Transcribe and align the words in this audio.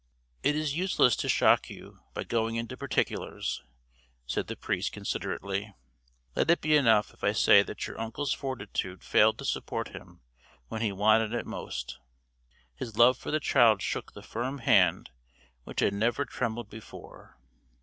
"It 0.41 0.55
is 0.55 0.75
useless 0.75 1.15
to 1.17 1.29
shock 1.29 1.69
you 1.69 1.99
by 2.15 2.23
going 2.23 2.55
into 2.55 2.75
particulars," 2.75 3.63
said 4.25 4.47
the 4.47 4.55
priest, 4.55 4.91
considerately. 4.91 5.75
"Let 6.35 6.49
it 6.49 6.59
be 6.59 6.75
enough 6.75 7.13
if 7.13 7.23
I 7.23 7.33
say 7.33 7.61
that 7.61 7.85
your 7.85 7.99
uncle's 8.01 8.33
fortitude 8.33 9.03
failed 9.03 9.37
to 9.37 9.45
support 9.45 9.89
him 9.89 10.21
when 10.69 10.81
he 10.81 10.91
wanted 10.91 11.35
it 11.35 11.45
most. 11.45 11.99
His 12.73 12.97
love 12.97 13.15
for 13.15 13.29
the 13.29 13.39
child 13.39 13.83
shook 13.83 14.13
the 14.13 14.23
firm 14.23 14.57
hand 14.57 15.11
which 15.65 15.81
had 15.81 15.93
never 15.93 16.25
trembled 16.25 16.67
before. 16.71 17.37